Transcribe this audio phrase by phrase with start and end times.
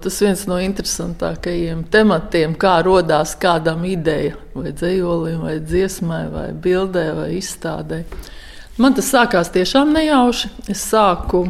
[0.00, 7.02] Tas viens no interesantākajiem tematiem, kā radās kādam ideja, vai dzējolim, vai dziesmai, vai bildē,
[7.18, 7.98] vai izstādē.
[8.80, 10.48] Man tas sākās tiešām nejauši.
[10.72, 11.42] Es sāku,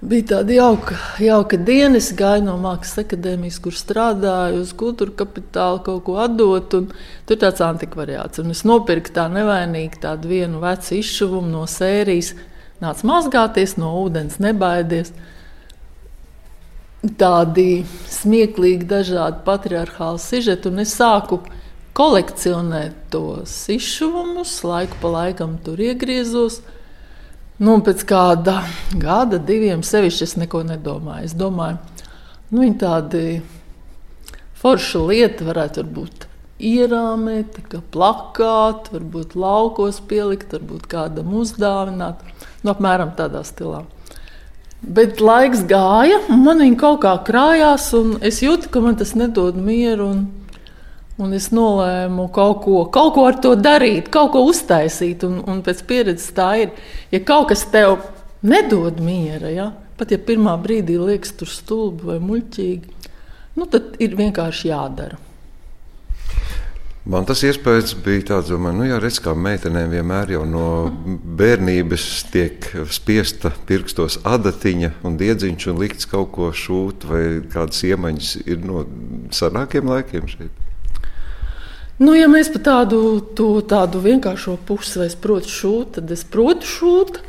[0.00, 5.84] bija tāda jauka, jauka diena, es gāju no Mākslas akadēmijas, kur strādāju uz kultūra kapitāla
[5.84, 6.80] kaut ko atdot.
[7.28, 8.40] Tur tāds antikvariāts.
[8.40, 12.32] Un es nopirku tā nevainīgi tādu vienu vecu izšuvumu no sērijas.
[12.80, 15.12] Nāc mazgāties no ūdens, nebaidies
[17.20, 21.40] tādi smieklīgi, dažādi patriarchāli sižeti, un es sāku
[21.96, 26.60] kolekcionēt tos izšuvumus, laiku pa laikam tur iegriezos.
[27.56, 28.58] Nu, pēc kāda
[29.00, 31.24] gada, diviem sevišķi es neko nedomāju.
[31.30, 31.78] Es domāju,
[32.50, 33.22] nu, viņi tādi
[34.60, 36.26] forši lieta varētu būt
[36.60, 42.20] ierāmēt, kā plakāti, varbūt laukos pielikt, varbūt kādam uzdāvināt.
[42.62, 43.84] Nu, apmēram tādā stilā.
[44.86, 49.16] Bet laiks gāja, un man viņa kaut kā krājās, un es jūtu, ka man tas
[49.18, 50.12] nedod mieru.
[50.14, 50.20] Un,
[51.18, 55.26] un es nolēmu kaut ko, kaut ko ar to darīt, kaut ko uztaisīt.
[55.26, 56.76] Un, un pēc pieredzes tā ir,
[57.10, 57.98] ja kaut kas tev
[58.46, 59.72] nedod miera, ja?
[59.96, 63.12] pat ja pirmā brīdī liekas tur stulbi vai muļķīgi,
[63.56, 65.16] nu, tad ir vienkārši jādara.
[67.06, 70.66] Man tas iespējas bija tāds, ka, nu, jā, redz, kā meitenēm vienmēr jau no
[71.38, 78.32] bērnības tiek spiesta pirkstos adatiņa un diedziņš un likts kaut ko šūt, vai kādas iemaņas
[78.42, 78.82] ir no
[79.30, 80.64] senākiem laikiem šeit.
[82.02, 82.98] Nu, ja mēs par tādu,
[83.38, 87.22] to, tādu vienkāršo pusi, vai es protu šūt, tad es protu šūt.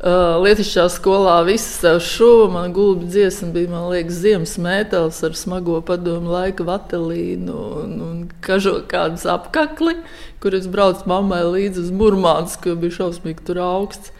[0.00, 5.82] Lietišķā skolā viss sev šuva, man gulbi dziesma bija, man liekas, ziemas mētelis ar smago
[5.84, 9.98] padomu laika vatelīnu un, un kažo kādus apkakli,
[10.40, 14.14] kur es braucu mammai līdzi uz Murmāns, ka bija šausmīgi tur augsts.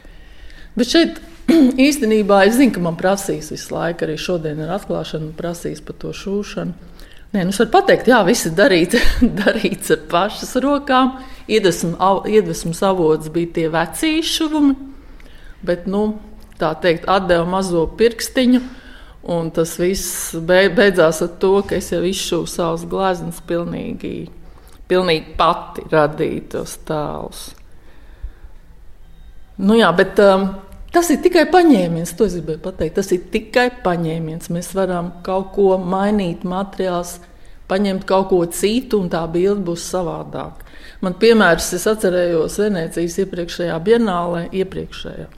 [0.77, 1.23] Bet šeit
[1.89, 6.12] īstenībā es zinu, ka man prasīs visu laiku, arī šodien ir atklāšana, prasīs par to
[6.12, 6.77] šūšanu.
[7.31, 8.98] Nē, nu, es varu pateikt, jā, viss ir darīt,
[9.41, 11.17] darīts ar pašas rokām.
[11.48, 14.89] Iedvesmas avots bija tie veci izšuvumi
[15.66, 16.04] bet nu,
[16.60, 18.60] tā teikt, atdeva mazo pirkstiņu.
[19.30, 24.12] Un tas viss beidzās ar to, ka es jau izšuvu savus glezniecības, pilnīgi,
[24.88, 27.42] pilnīgi pati radīju tos tēlus.
[29.60, 30.46] Nu, jā, bet um,
[30.94, 32.14] tas ir tikai paņēmiens.
[32.16, 32.96] To es gribēju pateikt.
[32.96, 34.48] Tas ir tikai paņēmiens.
[34.56, 37.18] Mēs varam kaut ko mainīt, materiāls,
[37.68, 40.64] paņemt kaut ko citu, un tā bilde būs savādāka.
[41.04, 45.28] Man piemērs, es atcerējos Venecijas iepriekšējā bienālē, iepriekšējā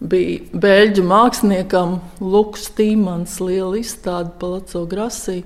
[0.00, 5.42] bija beļģu māksliniekam Lukas Tīmans, liela izstāde Palaco Grasī.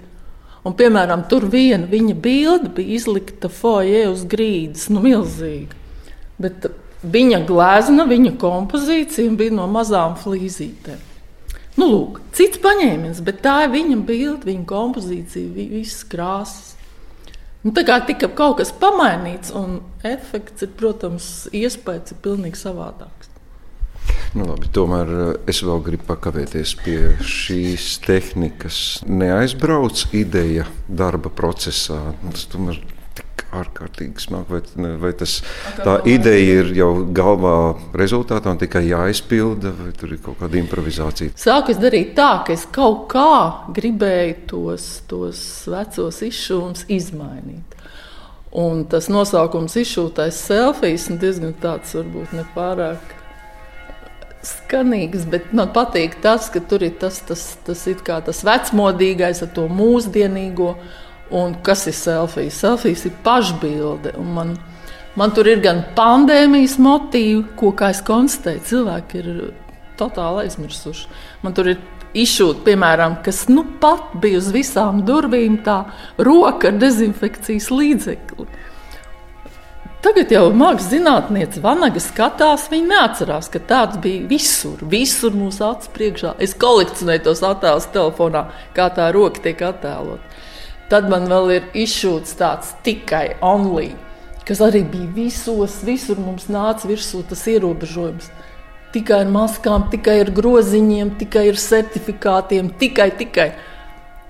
[0.65, 5.77] Un, piemēram, tur viena viņa bilde bija izlikta foijē uz grīdas, nu, milzīga.
[6.41, 6.71] Bet
[7.05, 11.03] viņa glezna, viņa kompozīcija bija no mazām flīzītēm.
[11.75, 16.73] Nu, lūk, cits paņēmiens, bet tā ir viņa bilde, viņa kompozīcija, visas krāsas.
[17.65, 23.34] Nu, tā kā tika kaut kas pamainīts, un efekts ir, protams, iespējas ir pilnīgi savādāks.
[24.35, 28.79] Nu, labi, tomēr eh, es vēl gribu pakavēties pie šīs tehnikas.
[29.07, 32.01] Neaizbrauc ideja darba procesā.
[32.19, 32.81] Nu, tas tomēr
[33.15, 34.51] tik ārkārtīgi smagi.
[34.57, 35.37] Vai, vai tas,
[35.79, 37.55] tā ideja ir jau galvā
[37.95, 41.37] rezultātā un tikai jāizpilda, vai tur ir kaut kāda improvizācija?
[41.39, 43.31] Sāku es darīt tā, ka es kaut kā
[43.77, 47.79] gribēju tos, tos vecos izšūmus izmainīt.
[48.55, 53.14] Un tas nosaukums izšūtais selfijas ir diezgan tāds, varbūt nepārāk
[54.47, 57.87] skanīgs, bet man patīk tas, ka tur ir tas, tas, tas,
[58.29, 60.75] tas vecmodīgais ar to mūsdienīgo.
[61.35, 62.61] Un kas ir selfijas?
[62.61, 64.13] Selfijas ir pašbilde.
[64.37, 64.55] Man,
[65.17, 69.31] man tur ir gan pandēmijas motīvi, ko, kā es konstatēju, cilvēki ir
[69.99, 71.09] totāli aizmirsuši.
[71.43, 71.81] Man tur ir
[72.15, 75.81] izšūta, piemēram, kas nu pat bija uz visām durvīm, tā
[76.23, 78.47] roka ar dezinfekcijas līdzekli.
[80.05, 80.51] Tagad jau
[80.85, 86.35] zinātniece Vanaga skatās, viņa neatcerās, ka tāds bija visur, visur mūsu acu priekšā.
[86.45, 88.43] Es kolekcionēju tos attēlus telefonā,
[88.77, 90.21] kā tā roka tiek attēlot.
[90.93, 93.95] Tad man vēl ir izšūts tāds tikai only,
[94.45, 98.29] kas arī bija visos, visur mums nāca virsū tas ierobežojums.
[98.93, 103.49] Tikai ar maskām, tikai ar groziņiem, tikai ar certifikātiem, tikai, tikai.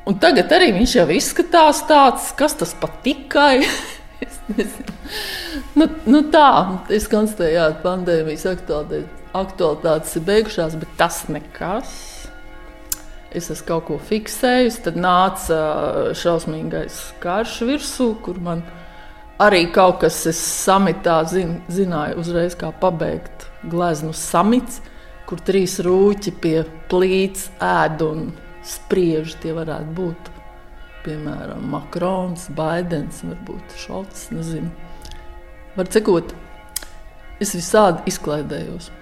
[0.06, 3.66] Un tagad arī viņš jau izskatās tāds, kas tas pat tikai.
[5.78, 6.48] nu, nu tā,
[6.92, 8.46] es konstatēju, ka pandēmijas
[9.34, 11.94] aktualitātes ir beigušās, bet tas nekas.
[13.34, 15.58] Es esmu kaut ko fiksējis, tad nāca
[16.14, 18.62] šausmīgais karš virsū, kur man
[19.42, 24.78] arī kaut kas samitā zin, zināja uzreiz, kā pabeigt gleznu samits,
[25.26, 26.60] kur trīs rūķi pie
[26.92, 28.28] plīts ēd un
[28.64, 30.30] spriež, tie varētu būt
[31.04, 34.28] piemēram Makrons, Baidens, varbūt Šalts.
[34.34, 34.70] Nezinu.
[35.74, 36.30] Var cikot,
[37.42, 38.92] es visādi izklaidējos.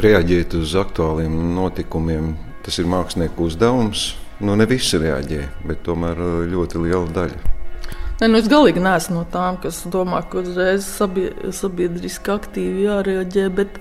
[0.00, 2.30] Reaģēt uz aktuāliem notikumiem,
[2.64, 4.14] tas ir mākslinieku uzdevums.
[4.40, 7.52] Nu, ne visi reaģē, bet tomēr uh, ļoti liela daļa.
[8.22, 13.46] Ne, nu es galīgi neesmu no tām, kas domā, ka uzreiz sabie, sabiedriski aktīvi jārēģē.
[13.56, 13.80] Bet,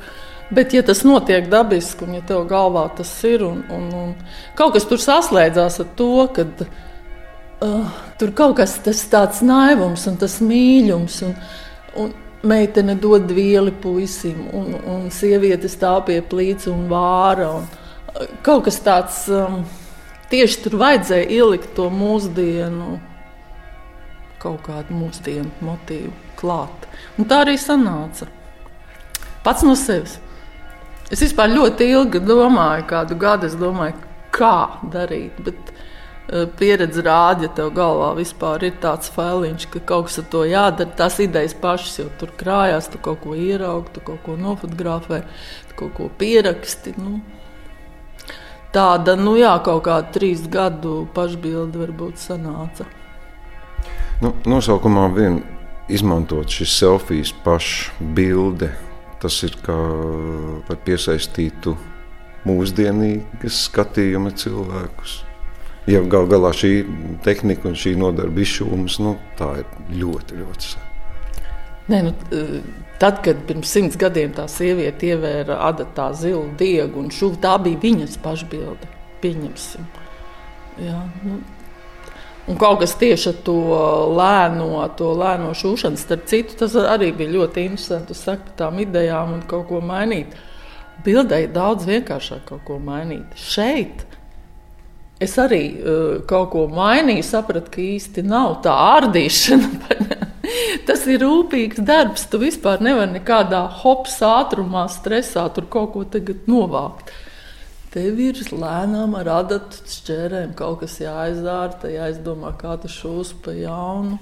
[0.51, 4.15] bet, ja tas notiek dabiski, un ja tev galvā tas ir, un, un, un
[4.59, 10.41] kaut kas tur saslēdzās ar to, ka uh, tur kaut kas tāds naivums un tas
[10.43, 11.21] mīlums.
[11.27, 11.39] Un,
[11.95, 12.13] un,
[12.45, 17.47] Meitene dod vieli puisim, un, un sieviete stāv pie plīts un vāra.
[17.57, 17.65] Un,
[18.11, 19.23] uh, kaut kas tāds.
[19.33, 19.63] Um,
[20.29, 22.99] tieši tur vajadzēja ielikt to mūsdienu,
[24.41, 26.87] kaut kādu mūsdienu motīvu klāt.
[27.17, 28.27] Un tā arī sanāca.
[29.45, 30.19] Pats no sevis.
[31.13, 33.97] Es vispār ļoti ilgi domāju, kādu gadu es domāju,
[34.33, 35.37] kā darīt.
[35.45, 35.74] Bet
[36.57, 40.95] pieredze rāda, ja tev galvā vispār ir tāds failiņš, ka kaut kas ar to jādara.
[40.97, 45.21] Tās idejas pašas jau tur krājās, tu kaut ko ieraugi, tu kaut ko nofotografē,
[45.69, 46.95] tu kaut ko pieraksti.
[46.97, 47.19] Nu,
[48.73, 52.87] tāda, nu jā, kaut kāda trīs gadu pašbilde varbūt sanāca.
[54.23, 55.43] Nu, nosaukumā vien
[55.91, 58.71] izmantot šis selfijas pašbilde,
[59.21, 59.77] tas ir kā
[60.65, 61.75] lai piesaistītu
[62.45, 65.24] mūsdienīgas skatījuma cilvēkus.
[65.85, 66.71] Ja gal galā šī
[67.25, 69.67] tehnika un šī nodarbe izšūmas, nu, tā ir
[70.01, 70.91] ļoti, ļoti sena.
[71.85, 72.13] Nē, nu,
[72.97, 77.83] tad, kad pirms simts gadiem tā sieviete ievēra adatā zilu diegu un šuvu, tā bija
[77.83, 78.89] viņas pašbilde.
[79.21, 79.85] Pieņemsim.
[80.81, 81.37] Jā, nu,
[82.45, 83.53] Un kaut kas tieši ar to
[84.13, 84.67] lēno,
[84.99, 88.13] to lēno šūšanu, starp citu, tas arī bija ļoti interesanti.
[88.13, 90.35] Jūs sakat par tām idejām un kaut ko mainīt.
[91.05, 93.33] Bildē ir daudz vienkāršāk kaut ko mainīt.
[93.33, 94.05] Šeit
[95.23, 100.25] es arī uh, kaut ko mainīju, sapratu, ka īsti nav tā ārdīšana.
[100.87, 102.27] Tas ir rūpīgs darbs.
[102.29, 106.05] Tu vispār nevari nekādā hops ātrumā, stresā tur kaut ko
[106.51, 107.13] novākt.
[107.95, 114.19] Tev ir lēnām ar adatu šķērēm kaut kas jāizārta, jāizdomā, kā tu šūs pa jaunu.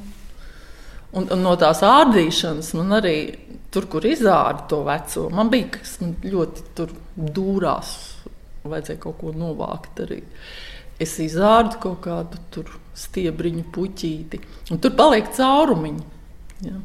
[1.13, 3.17] Un, un no tās ārdīšanas man arī
[3.73, 7.91] tur, kur izārta to veco, man bija kas man ļoti tur dūrās,
[8.65, 10.21] vajadzēja kaut ko novākt arī.
[11.03, 12.67] Es izārdu kaut kādu
[12.97, 14.39] stiebriņu puķīti,
[14.71, 16.05] un tur paliek caurumiņi.
[16.67, 16.77] Ja?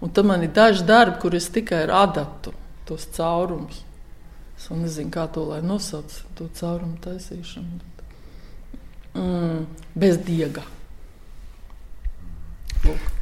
[0.00, 2.54] Un tam man ir daži darbi, kur es tikai ar adatu
[2.88, 3.82] tos caurumus.
[4.58, 7.82] Es nezinu, kā to nosauc, to caurumu taisīšanu.
[9.18, 9.66] Mm,
[9.98, 10.64] bez diega.
[12.86, 13.14] Lūk.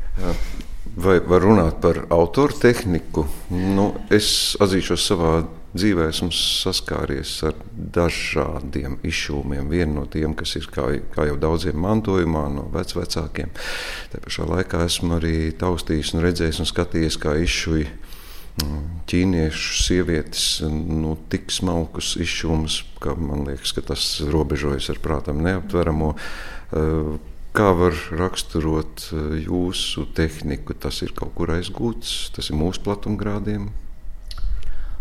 [0.97, 3.27] Vai var runāt par autoru tehniku?
[3.53, 5.33] Nu, es atzīšos savā
[5.79, 9.69] dzīvē esmu saskāries ar dažādiem izšūmiem.
[9.73, 13.53] Viena no tiem, kas ir kā, kā jau daudziem mantojumā no vecākiem.
[14.13, 17.93] Tā pašā laikā esmu arī taustījis un redzējis un skatījies, kā izšuja
[18.65, 25.43] mm, ķīniešu sievietes nu, tik smalkus izšūmus, ka man liekas, ka tas robežojas ar prātam
[25.47, 26.13] neaptveramo.
[26.17, 27.17] Eh,
[27.57, 30.77] kā var raksturot eh, jūsu tehniku?
[30.77, 33.71] Tas ir kaut kur aizgūts, tas ir mūsu platumgrādiem.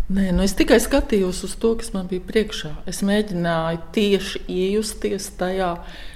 [0.06, 2.76] Nē, nu es tikai skatījos uz to, kas man bija priekšā.
[2.86, 5.72] Es mēģināju tieši iejusties tajā,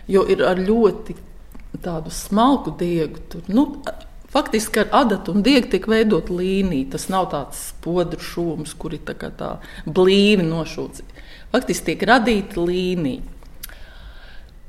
[0.05, 1.15] jo ir ar ļoti
[1.81, 3.23] tādu smalku diegu.
[3.31, 3.63] Tur, nu,
[4.29, 6.91] faktiski ar adatu un diegu tiek veidot līnija.
[6.93, 9.55] Tas nav tāds podru šūms, kur ir tā, tā
[9.89, 11.01] blīvi nošūts.
[11.49, 13.25] Faktiski tiek radīta līnija.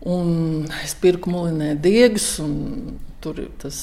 [0.08, 3.82] Un es pirku mulinē diegus, un tur ir tas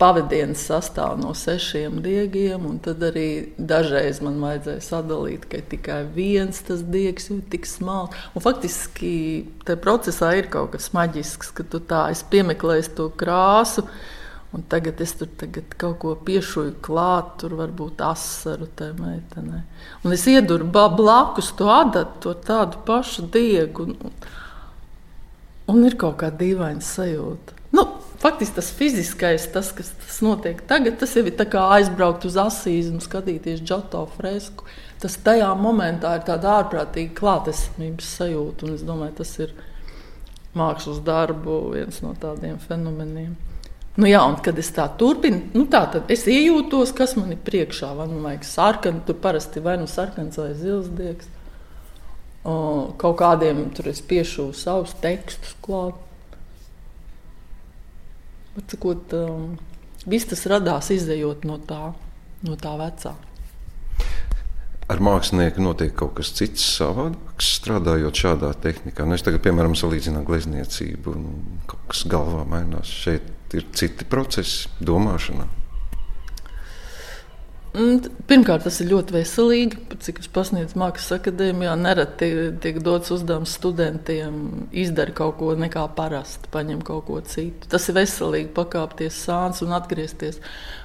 [0.00, 6.62] pavadienas sastāv no sešiem diegiem, un tad arī dažreiz man vajadzēja sadalīt, ka tikai viens
[6.64, 8.16] tas diegs ir tik smalks.
[8.34, 9.12] Un faktiski
[9.68, 13.84] tajā procesā ir kaut kas maģisks, ka tu tā piemeklēsi to krāsu.
[14.50, 19.62] Un tagad es tur tagad kaut ko piešuju klāt, tur varbūt asaru tajā meitenē.
[20.02, 23.92] Un es ieduru blakus to adatu, to tādu pašu diegu.
[23.92, 24.12] Un,
[25.70, 27.59] un ir kaut kāda dīvaina sajūta.
[28.20, 32.92] Faktiski tas fiziskais, tas, kas tas notiek tagad, tas jau ir kā aizbraukt uz asīzi
[32.92, 34.66] un skatīties džoto fresku.
[35.00, 38.74] Tas tajā momentā ir tāda ārprātīga klātesamības sajūta.
[38.74, 39.54] Es domāju, tas ir
[40.52, 43.38] mākslas darbu viens no tādiem fenomeniem.
[43.96, 47.40] Nu, jā, un kad es tā turpinu, nu, tā, tad es iejūtos, kas man ir
[47.46, 47.90] priekšā.
[47.96, 51.32] Vai nu vajag sarkanu, tur parasti vai nu sarkans vai zils diegs.
[52.44, 55.96] Kaut kādiem tur es piešuvu savus tekstus klāt.
[58.68, 59.58] Cikot, um,
[60.06, 61.92] viss tas radās izējot no tā,
[62.46, 63.14] no tā vecā.
[64.90, 69.06] ar mākslinieku notiek kaut kas cits, savādāks, strādājot šādā tehnikā.
[69.06, 72.90] Nu, es tagad, piemēram, salīdzinu glezniecību, un kaut kas galvā mainās.
[72.90, 75.46] Šeit ir citi procesi, domāšanā.
[77.70, 79.76] Pirmkārt, tas ir ļoti veselīgi.
[80.02, 82.30] Cik es pasniedzu Mākslas akadēmijā, nereti
[82.62, 84.40] tiek dots uzdevums studentiem
[84.74, 87.70] izdarīt kaut ko nekā parasti, paņemt kaut ko citu.
[87.70, 90.40] Tas ir veselīgi, pakāpties sāns un atgriezties.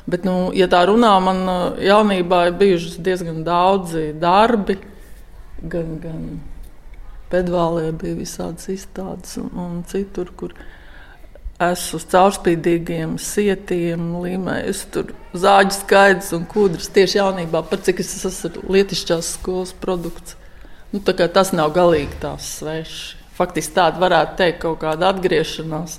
[0.05, 4.77] Bet, nu, ja tā runā, man uh, jaunībā ir bijuši diezgan daudzi darbi,
[5.65, 6.23] gan, gan
[7.33, 10.53] pedālē bija visādas izstādes un, un citur, kur
[11.61, 18.11] esmu uz caurspīdīgiem sietiem, līmējis tur zāģu skaidrs un kūdras tieši jaunībā, par cik es
[18.27, 20.35] esmu lietišķās skolas produkts.
[20.91, 23.21] Nu, tas nav galīgi tās sveši.
[23.35, 25.97] Faktiski tāda varētu teikt kaut kāda atgriešanās.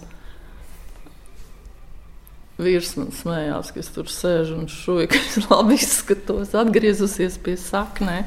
[2.56, 7.56] Vīrs man smējās, ka es tur sēžu un šūju, ka es labi izskatos, atgriezusies pie
[7.60, 8.22] saknē.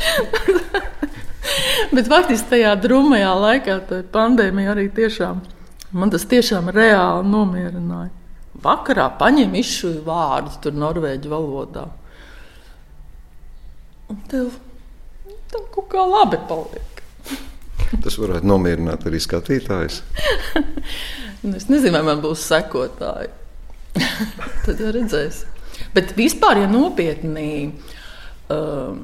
[1.94, 5.42] Bet faktiski tajā drūmajā laikā, tā pandēmija arī tiešām
[5.96, 8.12] Man tas tiešām reāli nomierināja.
[8.60, 11.86] Vakarā paņēma izšuju vārdu tur norvēģu valodā.
[14.10, 14.50] Un tev,
[15.50, 17.02] tev kaut kā labi paliek.
[18.04, 20.02] Tas varētu nomierināt arī skatītājus.
[21.40, 23.30] Es nezinu, vai man būs sekotāji.
[24.66, 25.38] Tad jau redzēs.
[25.94, 27.70] Bet vispār, ja nopietni,
[28.52, 28.98] uh,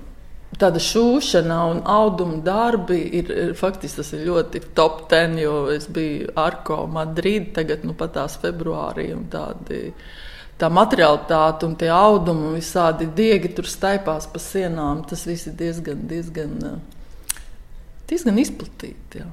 [0.56, 5.84] Tāda šūšana un auduma darbi ir, ir faktiski tas ir ļoti top ten, jo es
[5.92, 9.90] biju Arko Madrid, tagad nu pat tās februārī un tādi.
[10.56, 15.58] Tā materiālitāte un tie audumi un visādi diegi tur staipās pa sienām, tas viss ir
[15.58, 16.54] diezgan, diezgan,
[18.08, 19.20] diezgan izplatīti.
[19.20, 19.28] Jā.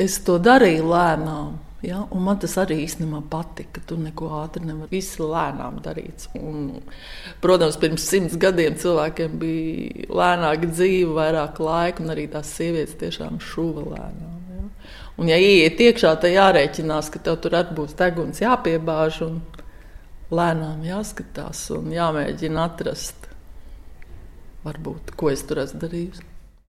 [0.00, 1.58] Es to darīju lēnām.
[1.82, 2.00] Ja?
[2.10, 3.82] Un man tas arī īstenībā patika.
[3.86, 4.90] Tur neko ātri nevar.
[4.90, 6.30] Viss lēnām darīts.
[6.38, 6.80] Un,
[7.44, 13.38] protams, pirms simts gadiem cilvēkiem bija lēnāka dzīve, vairāk laika, un arī tās sievietes tiešām
[13.42, 14.40] šuva lēnām.
[14.56, 14.64] Ja?
[15.18, 19.38] Un, ja ieiet iekšā, tad jārēķinās, ka tev tur arī būs deguns jāpiebāž un
[20.34, 23.30] lēnām jāskatās un jāmēģina atrast,
[24.66, 26.27] varbūt, ko es tur esmu darījusi.